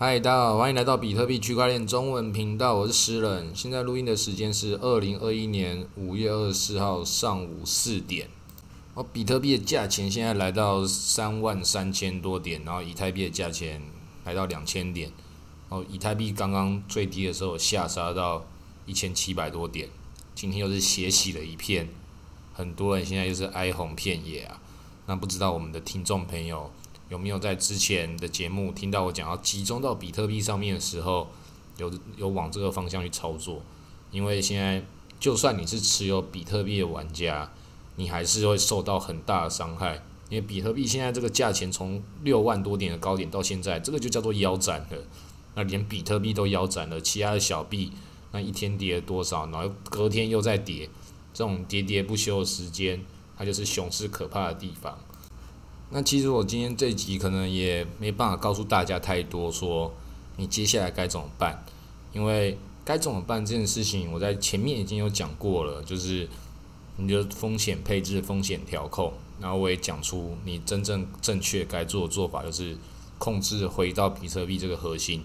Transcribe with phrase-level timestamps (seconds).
[0.00, 3.50] 嗨，大家好，欢迎来到比特币区块链中文频道，我是诗人。
[3.52, 8.28] 现在录音的时间是二零二一年五月二十四号上午四点。
[8.94, 13.82] 哦，比特币的价钱现在来到三万三千多点，然后以太币的价钱
[14.24, 15.10] 来到两千点。
[15.68, 18.46] 哦，以太币刚刚最低的时候下杀到
[18.86, 19.88] 一千七百多点，
[20.32, 21.88] 今天又是血洗了一片，
[22.54, 24.60] 很多人现在又是哀鸿遍野啊。
[25.06, 26.70] 那不知道我们的听众朋友？
[27.08, 31.28] 有没有在之前的节目听到我讲要集中到比特币上面的时候，
[31.78, 33.62] 有有往这个方向去操作？
[34.10, 34.84] 因为现在
[35.18, 37.50] 就算你是持有比特币的玩家，
[37.96, 40.02] 你还是会受到很大的伤害。
[40.28, 44.98] 因为比特币现在这个价钱从六万多点的高点到现在，这个就叫做腰斩了。
[45.54, 47.90] 那连比特币都腰斩了，其他的小币
[48.32, 50.90] 那一天跌了多少，然后隔天又在跌，
[51.32, 53.02] 这种喋喋不休的时间，
[53.38, 54.98] 它就是熊市可怕的地方。
[55.90, 59.90] 那其实我今天这集可能也没办法告诉大家太多，说
[60.36, 61.64] 你接下来该怎么办，
[62.12, 66.28] 因为该怎么办这件事情，我在前面已经有讲过了，就是
[66.96, 72.76] 你的风险配置、风险调控，然后我也讲出你真正正确该做的做法，就是
[73.16, 75.24] 控制回到比特币这个核心。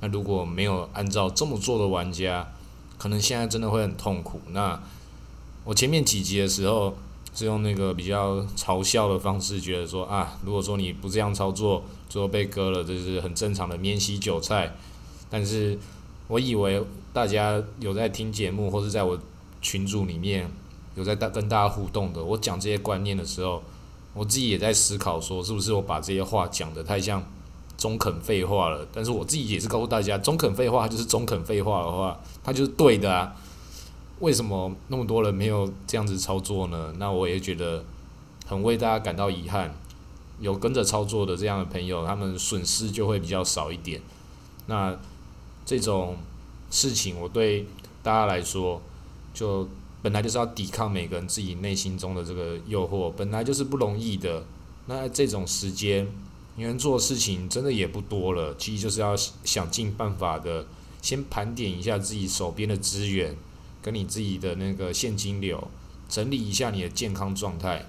[0.00, 2.52] 那如果没有按照这么做的玩家，
[2.96, 4.40] 可能现在真的会很痛苦。
[4.50, 4.80] 那
[5.64, 6.96] 我前面几集的时候。
[7.36, 14.74] 是用那个比较嘲笑的方式，觉得说啊，如果说你不这样操作，最后被割了，这是很正常的免洗韭菜。
[15.28, 15.78] 但是
[16.28, 19.18] 我以为大家有在听节目，或是在我
[19.60, 20.50] 群组里面
[20.94, 23.62] 有在大跟大家互动的，我讲这些观念的时候，
[24.14, 27.22] 我自己也在思考说，是不是我把这些话讲的太像
[27.76, 28.86] 中肯废话了？
[28.94, 33.36] 但是我自己也是告诉大家，中肯废话就是中肯废话的话，它就是对的啊。
[34.20, 36.94] 为什么那么多人没有这样子操作呢？
[36.98, 37.84] 那我也觉得
[38.46, 39.74] 很为大家感到遗憾。
[40.38, 44.02] 有跟着操作的这样的朋友，他们损失就会比较少一点。
[44.66, 44.94] 那
[45.64, 46.18] 这种
[46.70, 47.66] 事情，我对
[48.02, 48.82] 大家来说，
[49.32, 49.66] 就
[50.02, 54.44] 本来就是要抵抗每个人自己内心中的这个诱惑，本来就是不容易的。
[54.84, 56.06] 那这种时间，
[56.56, 58.54] 你能做的事情真的也不多了。
[58.58, 60.66] 其实就是要想尽办法的，
[61.00, 63.34] 先盘点一下自己手边的资源。
[63.86, 65.70] 跟你自己的那个现金流
[66.08, 67.86] 整理一下你的健康状态，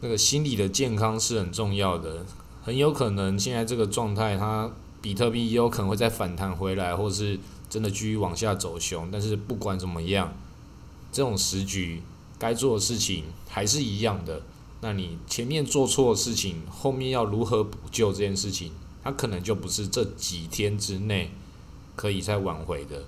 [0.00, 2.24] 那个心理的健康是很重要的。
[2.62, 4.70] 很有可能现在这个状态，它
[5.02, 7.38] 比特币也有可能会再反弹回来，或是
[7.68, 9.10] 真的继续往下走熊。
[9.10, 10.32] 但是不管怎么样，
[11.12, 12.00] 这种时局
[12.38, 14.40] 该做的事情还是一样的。
[14.80, 18.72] 那你前面做错的事情，后面要如何补救这件事情，
[19.02, 21.30] 它可能就不是这几天之内
[21.94, 23.04] 可以再挽回的。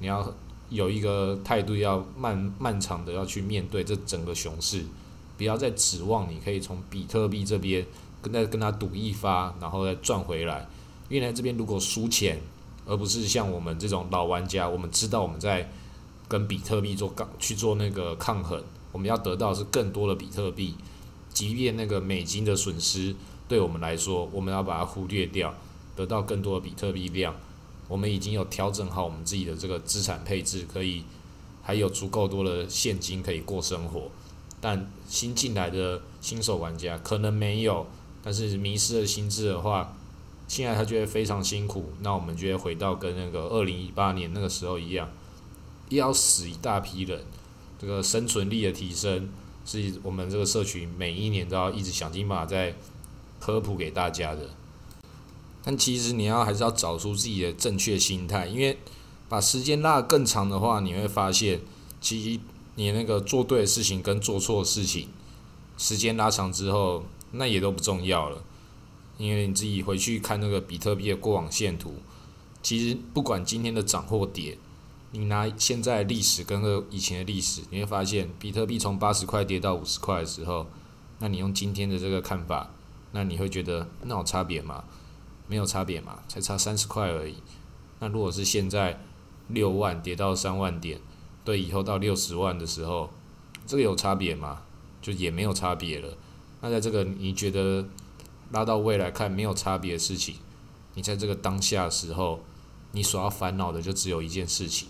[0.00, 0.34] 你要。
[0.74, 4.84] 有一个态度要漫漫长的要去面对这整个熊市，
[5.38, 7.86] 不要再指望你可以从比特币这边
[8.20, 10.68] 跟再跟他赌一发，然后再赚回来。
[11.08, 12.40] 因为这边如果输钱，
[12.86, 15.70] 而不是像我们这种老玩家，我们知道我们在
[16.26, 20.74] 跟比特币做抗去做那个抗衡，我们要得到是更多的比特币，
[21.32, 23.14] 即便那个美金的损失
[23.46, 25.54] 对我们来说，我们要把它忽略掉，
[25.94, 27.34] 得到更多的比特币量。
[27.88, 31.04] 我们已经有调整好我们自己的这个资产配置，可以
[31.62, 34.10] 还有足够多的现金可以过生活。
[34.60, 37.86] 但新进来的新手玩家可能没有，
[38.22, 39.94] 但是迷失了心智的话，
[40.48, 41.92] 现在他觉得非常辛苦。
[42.00, 45.10] 那我们就会回到跟那个二零一八年那个时候一样，
[45.90, 47.22] 要死一大批人。
[47.78, 49.28] 这个生存力的提升，
[49.66, 52.74] 是我们这个社群每一年都要一直想尽办法在
[53.38, 54.48] 科普给大家的。
[55.64, 58.78] 但其实你要还是要找出自己的正确心态，因为
[59.28, 61.60] 把时间拉得更长的话，你会发现，
[62.00, 62.40] 其实
[62.74, 65.08] 你那个做对的事情跟做错的事情，
[65.78, 68.44] 时间拉长之后，那也都不重要了。
[69.16, 71.94] 因为你自己回去看那个比特币的过往线图，
[72.62, 74.58] 其实不管今天的涨或跌，
[75.12, 80.66] 你拿现在历史跟个以前的历史，你会发现，比特币从八十块跌到五十块的时候，
[81.20, 82.70] 那你用今天的这个看法，
[83.12, 84.84] 那你会觉得那有差别吗？
[85.46, 87.36] 没有差别嘛，才差三十块而已。
[88.00, 89.00] 那如果是现在
[89.48, 91.00] 六万跌到三万点，
[91.44, 93.10] 对以后到六十万的时候，
[93.66, 94.62] 这个有差别吗？
[95.02, 96.16] 就也没有差别了。
[96.62, 97.86] 那在这个你觉得
[98.50, 100.36] 拉到未来看没有差别的事情，
[100.94, 102.42] 你在这个当下的时候，
[102.92, 104.88] 你所要烦恼的就只有一件事情，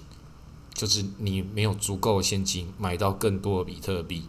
[0.73, 4.29] 就是你没有足够现金买到更多的比特币，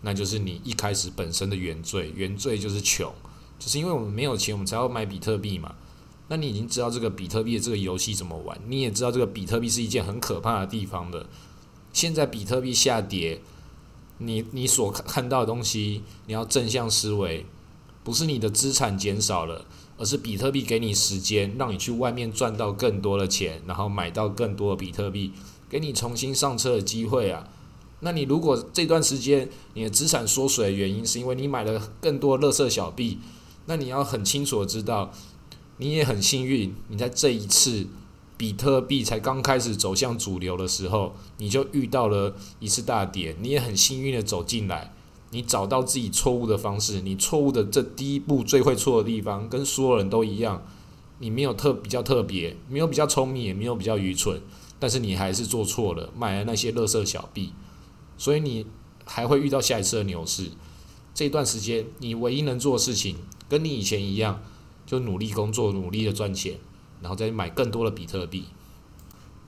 [0.00, 3.12] 那就是你一开始本身的原罪，原罪就是穷。
[3.58, 5.74] 就是因为我们没有钱，我们才要买比特币嘛。
[6.28, 11.26] 那你已经知道这个比特币的这个游戏怎么玩，你也知道这个比特币是一件很可怕的地方的。
[11.92, 13.40] 现在比特币下跌，
[14.18, 17.46] 你你所看到的东西，你要正向思维，
[18.04, 19.64] 不是你的资产减少了，
[19.96, 25.32] 而是比特币给你时间，让你去外面赚到更多的钱，然后买到更多的比特币，
[25.70, 27.48] 给你重新上车的机会啊。
[28.00, 33.18] 那你如果这段时间你的资产缩水的原因是因为你买了更多乐色小币，
[33.68, 35.12] 那你要很清楚的知道，
[35.76, 37.86] 你也很幸运，你在这一次
[38.38, 44.94] 比特币才刚开始走向主流的时候，你就遇到了一次大跌，你也很幸运的走进来，
[45.32, 50.66] 你找到自己错误的方式，你错误的这第一步最会错的地方，跟所有人都一样，
[51.18, 54.40] 你没有特比较特别，没有比较聪明，也没有比较愚蠢，
[54.78, 57.52] 但是你还是做错了，买了那些乐色小币。
[58.16, 58.64] 所以你
[59.04, 60.52] 还会遇到下一次的牛市，
[61.14, 63.16] 这段时间你唯一能做的事情，
[63.48, 64.42] 跟你以前一样，
[64.84, 66.58] 就努力工作，努力的赚钱，
[67.00, 68.44] 然后再买更多的比特币。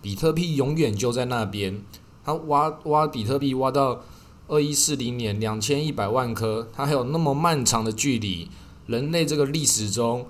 [0.02, 1.84] 比特币永远就在那边，
[2.24, 4.02] 它挖挖比特币挖到
[4.48, 8.48] 二一四零年两千一百万颗，它还有那么漫长的距离。
[8.86, 10.26] 人类这个历史中，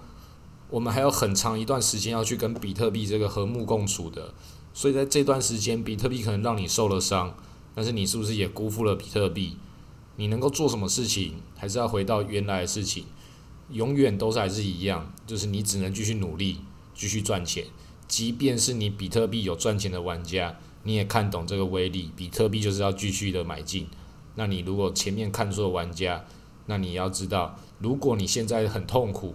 [0.69, 4.35] 我们还有很长一段时间要去跟比特币这个和睦共处的。
[4.75, 7.35] 所以在这段时间，比特币可能让你受了伤。
[7.75, 9.57] 但是你是不是也辜负了比特币？
[10.17, 13.05] 你能够做什么事情，还是要回到原来的事情，
[13.73, 16.59] 永远都是还是一样，就是你只能继续努力，
[16.95, 17.65] 继续赚钱。
[18.09, 23.87] 即便是你比特币有赚钱的玩家，你也看懂这个威力，比特币就是要继续的买进。
[24.35, 26.25] 那你如果前面看错玩家，
[26.67, 29.35] 那你要知道，如果你现在很痛苦，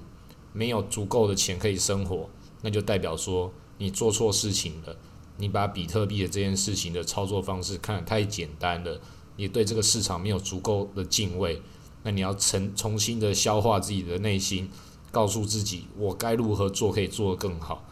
[0.51, 2.29] 没有足够的钱可以生活，
[2.61, 4.97] 那就代表说你做错事情了。
[5.37, 9.01] 你把比特币的这件事情的操作方式看得太简单了，
[9.35, 11.61] 你对这个市场没有足够的敬畏，
[12.05, 14.69] 那你要重重新的消化自己的内心，
[15.11, 17.83] 告诉自己我该如何做可以做得更好。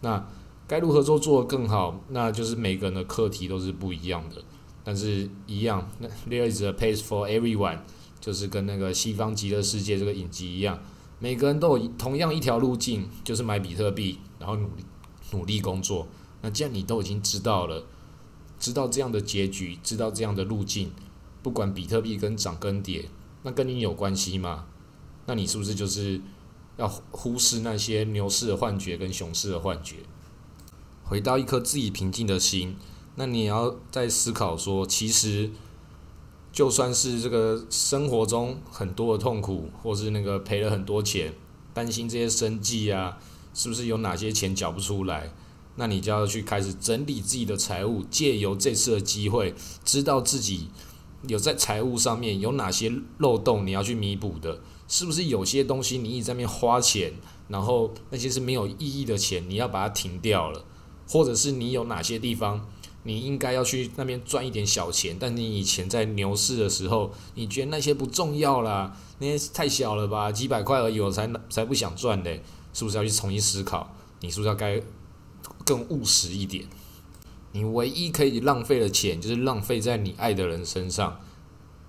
[0.00, 0.26] 那
[0.66, 4.42] 该如何做做得更好，那就是每个人的课题都是不一样的，
[4.82, 5.88] 但是一样
[6.28, 7.78] ，there is a pace for everyone，
[8.20, 10.78] 就是跟那个西方极乐世界这个影集一样，
[11.20, 14.84] 每个人都有同样一条路径，就是买比特币，然后努力
[15.30, 16.08] 努力工作。
[16.42, 17.84] 那既然你都已经知道了，
[18.58, 20.90] 知道这样的结局，知道这样的路径，
[21.42, 23.06] 不管比特币跟涨跟跌，
[23.42, 24.66] 那跟你有关系吗？
[25.26, 26.20] 那你是不是就是
[26.76, 29.96] 要忽视那些牛市的幻觉跟熊市的幻觉，
[31.04, 32.76] 回到一颗自己平静的心？
[33.16, 35.50] 那你要在思考说，其实
[36.52, 41.34] 就算是这个生活中很多的痛苦，或是那个赔了很多钱，
[41.74, 43.18] 担心这些生计啊，
[43.52, 45.32] 是不是有哪些钱缴不出来？
[45.76, 49.54] 那你就要去开始整理自己的财务，借由这次的机会，
[49.84, 50.68] 知道自己
[51.26, 57.12] 有在财务上面有哪些漏洞，你要去弥补的，是不是有些东西你一直在那边花钱，
[57.48, 60.64] 然后那些是没有意义的钱，你要把它停掉了，
[61.08, 62.66] 或者是你有哪些地方
[63.02, 73.94] 你应该要去那边赚一点小钱，但你以前在牛市的时候，你觉得那些不重要啦，那些太小了吧，几百块而已，我才才不想赚嘞，是不是要去重新思考？
[74.20, 74.82] 你是不是要该？
[75.64, 76.64] 更务实一点，
[77.52, 81.20] 你唯一可以浪费的钱，就是浪费在你爱的人身上，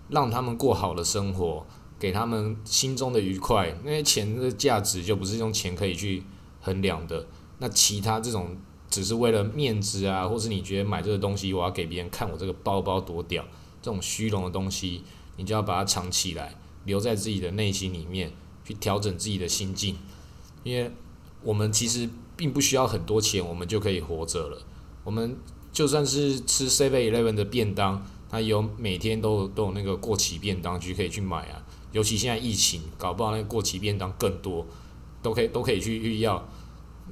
[0.10, 1.66] 让他们过好的生活，
[2.00, 3.78] 给他们心中的愉快。
[3.84, 6.24] 那些钱的价值就不是用钱可以去
[6.62, 7.28] 衡量的。
[7.60, 8.58] 那其他这种
[8.90, 13.44] 只是为了面子啊，或是你觉得买这个东西，我要给别人看我这个包包多屌，
[13.82, 15.04] 这种虚荣的东西，
[15.38, 16.56] 你就要把它藏起来，
[16.86, 18.32] 留在自己的内心里面，
[18.66, 19.98] 去调整自己的心境，
[20.64, 20.92] 因为
[21.44, 22.10] 我们其实。
[22.38, 24.64] 并不需要很多钱，我们就可以活着了。
[25.04, 25.38] 我们
[25.72, 31.66] 就算是吃 Seven Eleven 的便当，它有每天都都有那个过期便当就可以去买啊。
[31.92, 34.66] 尤其现在疫情，搞不好那个过期便当更多，
[35.22, 36.48] 都可以都可以去预要。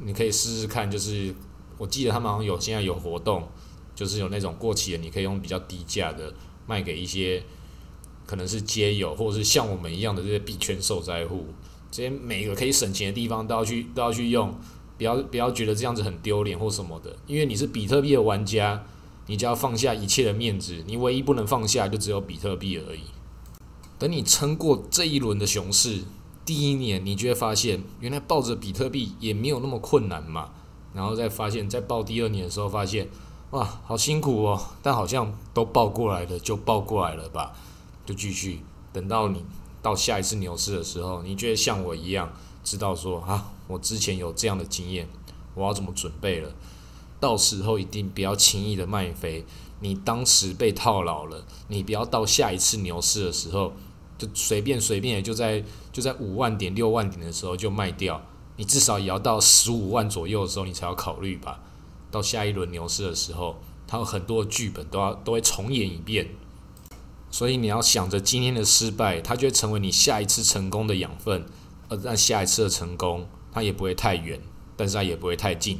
[0.02, 1.34] 你可以试试看，就是
[1.78, 3.50] 我记得他们好像有现在有活动，
[3.96, 6.34] 就是有那种过期的，你可以用比较低价的
[6.66, 7.44] 卖给一些
[8.26, 11.48] 可能是街友或者是像我们一样的这些币圈受灾户，
[11.92, 14.54] 这些每个可以省钱的地方都要去都要去用。
[15.00, 18.84] 不要不要觉得这样子很丢脸或什么的，因为你是比特币的玩家，
[19.28, 23.04] 你就要放下一切的面子，你唯一不能放下就只有比特币而已。
[23.98, 26.04] 等你撑过这一轮的熊市，
[26.44, 30.50] 第一年你就会发现，原来抱着比特币也没有那么困难嘛。
[30.94, 33.08] 然后再发现，在报第二年的时候发现，
[33.52, 37.54] 哇，好辛苦哦，但好像都报过来了，就报过来了吧，
[38.06, 38.60] 就继续
[38.92, 39.46] 等到你
[39.82, 42.34] 到下一次牛市的时候，你觉得像我一样。
[42.70, 45.10] 知道说啊，我之前有这样的经验，
[45.56, 46.54] 我要怎么准备了？
[47.20, 49.44] 到时候一定不要轻易的卖飞。
[49.80, 53.74] 你当时被套牢了，你不要到下一次牛市的时候，
[54.20, 58.22] 就随便随便也就在就在五万点六万点的时候就卖掉。
[58.58, 61.62] 你至少也要到十五万左右的时候，你才要考虑吧。
[62.12, 66.28] 到下一轮牛市的时候，它有很多剧本都要都会重演一遍。
[67.32, 71.48] 所以你要想着今天的失败，它就会成为你下一次成功的养分。
[71.90, 74.40] 呃让下一次的成功它也不会太远，
[74.78, 75.80] 但是它也不会太近。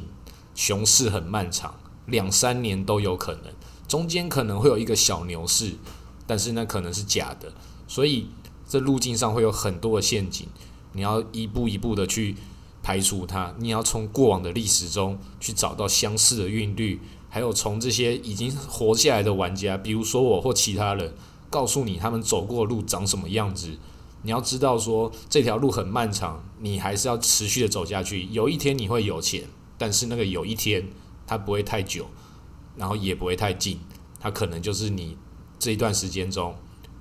[0.54, 1.74] 熊市很漫长，
[2.06, 3.44] 两三年都有可能，
[3.88, 5.76] 中间可能会有一个小牛市，
[6.26, 7.52] 但是那可能是假的。
[7.88, 8.26] 所以
[8.68, 10.46] 这路径上会有很多的陷阱，
[10.92, 12.36] 你要一步一步的去
[12.82, 13.54] 排除它。
[13.58, 21.14] 你要从过往的历史中去找到相似的韵律，还有从这些已经活下来的玩家，比如说我或其他人，
[21.48, 23.78] 告诉你他们走过的路长什么样子。
[24.22, 28.24] 你要知道说这条路很漫长，你还是要持续的走下去。
[28.30, 29.48] 有一天你会有钱，
[29.78, 30.88] 但是那个有一天
[31.26, 32.06] 它不会太久，
[32.76, 33.80] 然后也不会太近，
[34.18, 35.16] 它可能就是你
[35.58, 36.54] 这一段时间中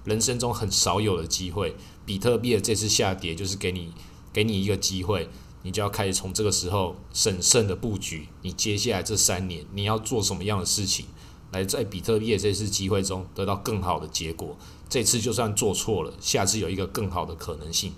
[0.06, 1.76] 人生中很少有的机会。
[2.06, 3.94] 比特币的这次下跌就是给你
[4.34, 5.30] 给你一个机会，
[5.64, 8.30] 你就要开始从这个时候审慎的布局。
[8.42, 11.06] 你接下来这三年你要做什么样的事情，
[11.52, 14.58] 来在比特币的这次机会中得到更好的结果。
[14.90, 17.94] 这次就算做错了，下次有一个更好的可能性。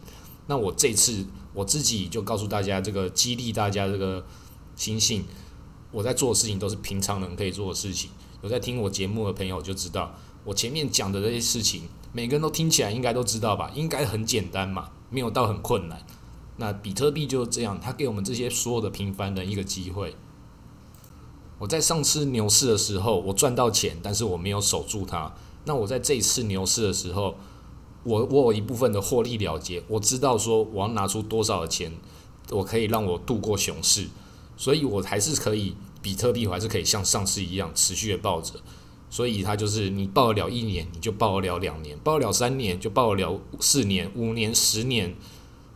[0.48, 4.26] 那我这次我自己就告诉大家，这个激励大家这个
[4.76, 5.24] 心性，
[5.92, 8.10] 我在做的事情都是平常人可以做的事情。
[8.42, 13.72] 有在听我节目的朋友就知道，我前面讲的这些事情，每个人都听起来应该都知道吧？
[13.74, 16.06] 应该很简单嘛，没有到很困难。
[16.58, 20.16] 那比特币就是这样，它给我们这些所有的平凡人一个机会。
[21.60, 25.34] 我在上次牛市的时候，我赚到钱，但是我没有守住它。
[25.66, 27.36] 那我在这一次牛市的时候，
[28.04, 31.92] 我我有一部分的获利了结，我知道说我要拿出多少的钱，
[32.50, 34.08] 我可以让我度过熊市，
[34.58, 38.56] 所以我还是可以比特币，我还是可以像上次一样持续的抱着，
[39.10, 45.16] 所以它就是你抱得了一年，你就抱得了两年，抱得了三年就抱得了四年、五年、十年，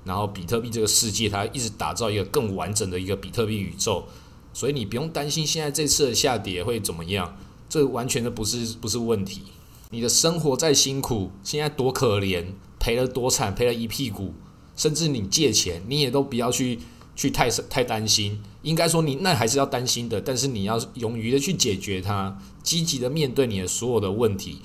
[0.03, 4.05] 然后比特币这个世界它一直打造一个更完整的一个比特币宇宙，
[4.51, 7.37] 所以你不用担心现在这次的下跌会怎么样，
[7.69, 9.43] 这完全的不是不是问题。
[9.91, 12.45] 你的生活再辛苦，现在多可怜，
[12.79, 14.33] 赔了多惨，赔了一屁股，
[14.75, 16.79] 甚至你借钱，你也都不要去
[17.15, 18.41] 去太太担心。
[18.63, 24.59] 应该说你那还是要担心的，但是你要勇于的去解决它，积极的面对你的所有的问题。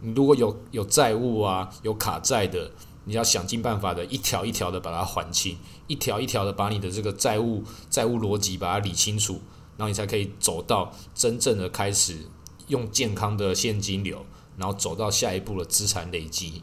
[0.00, 2.72] 你如果有有债务啊，有卡债的，
[3.04, 9.34] 你要想尽办法的一条一条的把它还清，一条一条的把你的这个债务债务逻辑把它理清楚，
[9.76, 12.26] 然后你才可以走到真正的开始
[12.68, 14.24] 用健康的现金流。
[14.56, 16.62] 然后走到下一步的资产累积，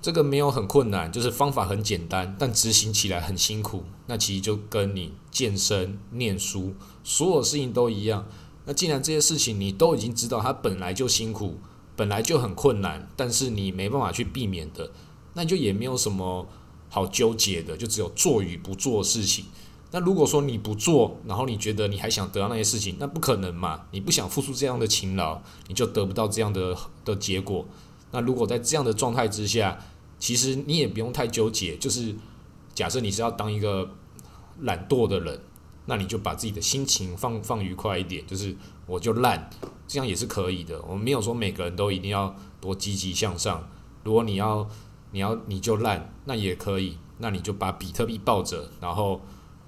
[0.00, 3.84] 这个没有很困难，就是方法很简单，但执行起来很辛苦。
[4.06, 8.26] 那其实就跟你健身、念书，所有事情都一样。
[8.64, 11.58] 那既然这些事情你都已经知道，它本来就辛苦，
[11.96, 14.90] 本来就很困难，但是你没办法去避免的，
[15.34, 16.46] 那就也没有什么
[16.88, 19.46] 好纠结的，就只有做与不做的事情。
[19.94, 23.82] 那如果说你不做，然后你觉得你还想得到那些事情，那不可能嘛？
[23.90, 27.66] 你不想付出这样的勤劳，你就得不到这样的的结果。
[28.10, 29.78] 那如果在这样的状态之下，
[30.18, 31.76] 其实你也不用太纠结。
[31.76, 32.14] 就是
[32.74, 33.90] 假设你是要当一个
[34.60, 35.38] 懒惰的人，
[35.84, 38.56] 那你就把自己的心情放放愉快一点，就是
[38.86, 39.50] 我就烂，
[39.86, 40.80] 这样也是可以的。
[40.88, 43.68] 我们没有说每个人都一定要多积极向上。
[44.04, 44.66] 如果你要
[45.10, 46.96] 你要你就烂，那也可以。
[47.18, 49.20] 那你就把比特币抱着，然后。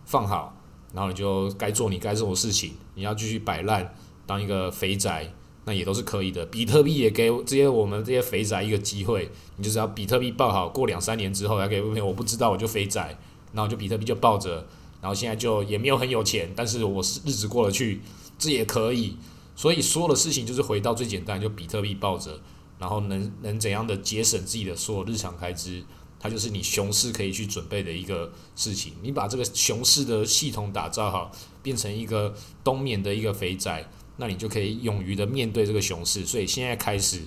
[0.04, 0.56] 放好，
[0.92, 2.72] 然后你就该做你该做的事情。
[2.94, 3.94] 你要继续摆烂，
[4.26, 5.32] 当一个肥宅，
[5.64, 6.44] 那也都是可以的。
[6.46, 13.18] 比特币也给这些我们这些肥宅一个机会，你就是要比特币抱好，过两三年之后，要给我不知道我就肥宅，
[13.52, 14.66] 然后就比特币就抱着，
[15.00, 18.00] 然后现在就也没有很有钱，但是我是日子过得去，
[18.38, 19.16] 这也可以。
[19.56, 22.40] 所以所有的事情就是回到最简单，就比特币抱着，
[22.78, 25.82] 然后能能怎样的节省自己的所有日常开支。
[26.24, 28.94] 它就是你熊市可以去准备的一个事情。
[29.02, 31.30] 你把这个熊市的系统打造好，
[31.62, 36.24] 变成一个冬眠的一个肥仔，那你就可以勇于的面对这个熊市。
[36.24, 37.24] 所以现在开始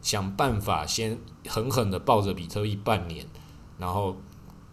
[0.00, 3.26] 想办法，先狠狠的抱着比特币半年，
[3.78, 4.16] 然后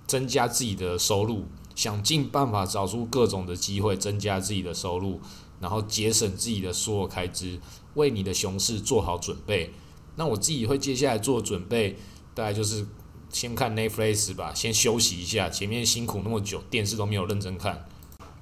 [0.07, 1.43] 增加自己的收入，
[1.75, 5.19] 想尽办法找出各种的机会增加自己的收入，
[5.59, 7.59] 然后节省自己的所有开支，
[7.95, 9.73] 为你的熊市做好准备。
[10.15, 11.97] 那我自己会接下来做准备，
[12.33, 12.87] 大概就是。
[13.35, 15.49] 先看 Netflix 吧，先休息一下。
[15.49, 17.85] 前面辛苦那么久，电视都没有认真看。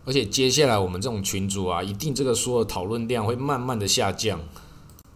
[0.05, 4.39] 而且接下来我们这种群主啊，一定这个说的讨论量会慢慢的下降，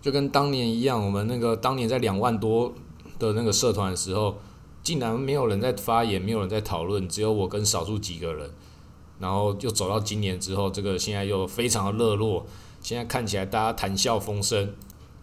[0.01, 1.05] 就跟当年一样。
[1.05, 2.73] 我们那个当年在两万多
[3.19, 4.39] 的那个社团的时候，
[4.81, 8.49] 竟然没有人在发言，没有人在讨论，只有我跟少数几个人。
[9.19, 12.47] 然后又走到今年之后，这个现在又非常的热络。
[12.81, 14.73] 现在看起来大家谈笑风生。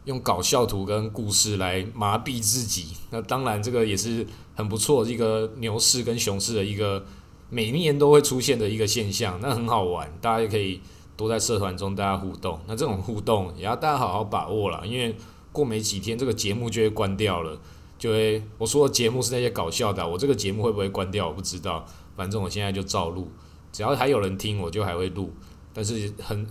[0.04, 7.04] 用搞笑图跟故事来麻痹自己，那当然这个也是很不错一个牛市跟熊市的一个
[7.48, 10.80] 每年都会出现的一个现象，那很好玩，大家也可以
[11.16, 12.60] 多在社团中大家互动。
[12.66, 15.16] 那这种互动也要大家好好把握了，因为
[15.52, 17.58] 过没几天这个节目就会关掉了，
[17.98, 23.30] 就会我说的节目是那些搞笑的，我这个节目会不会关掉我不知道，反正我现在就照录，
[23.72, 25.32] 只要还有人听，我就还会录。
[25.72, 26.46] 但是很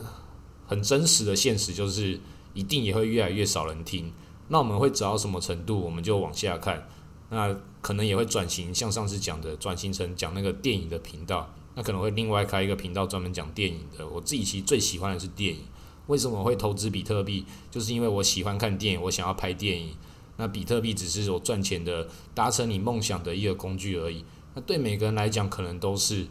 [0.65, 2.19] 很真实的现实就是，
[2.53, 4.12] 一定也会越来越少人听。
[4.50, 6.88] 那我们会走到什么程度，我们就往下看。
[7.29, 11.53] 那可能也会转型，像上次讲的，转型成讲那个电影的频道。
[11.75, 14.07] 那可能会另外开一个频道专门讲电影的。
[14.07, 15.62] 我自己其实最喜欢的是电影。
[16.07, 17.45] 为什么会投资比特币？
[17.72, 19.95] 就是因为我喜欢看电影，我想要拍电影。
[20.38, 24.24] 那比特币只是我赚钱的、达成你梦想的一个工具而已。
[24.53, 26.27] 那对每个人来讲，可能都是。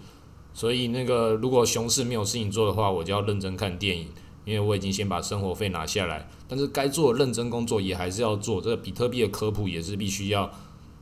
[0.54, 4.08] 所以那个如果熊市没有事情做的话，我就要认真看电影，
[4.44, 6.28] 因为我已经先把生活费拿下来。
[6.48, 8.60] 但是该做的认真工作也还是要做。
[8.60, 10.50] 这个比特币的科普也是必须要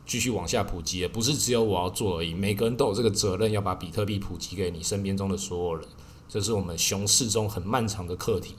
[0.07, 2.35] 继续往下普及的，不是只有我要做而已。
[2.35, 5.85] 每个人都有这个责任，要把比特币普及给你身边中的所有人。
[6.29, 8.55] 这是我们熊市中很漫长的课题。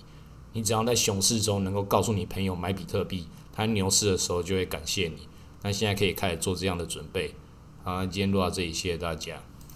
[0.54, 5.28] 你只要在熊市中能够告诉你朋友买比特币，他牛市的时候就会感谢你。
[5.64, 7.34] 那现在可以开始做这样的准备。
[7.84, 9.42] 好，今天录到这里，谢谢大家。